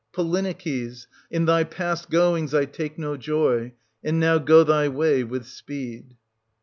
[0.13, 3.73] Polyneices, in thy past goings I take no joy;
[4.03, 6.15] and now go thy way with speed.